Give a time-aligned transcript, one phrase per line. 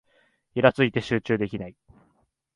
[0.55, 1.75] イラついて集中できない